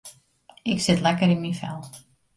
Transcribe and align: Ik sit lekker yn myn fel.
Ik 0.71 0.77
sit 0.83 0.99
lekker 1.05 1.29
yn 1.33 1.41
myn 1.43 1.57
fel. 1.61 1.79